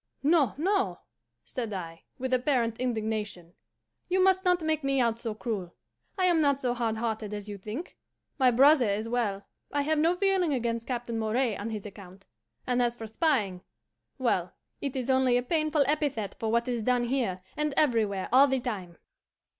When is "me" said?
4.83-4.99